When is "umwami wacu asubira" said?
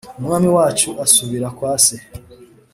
0.19-1.47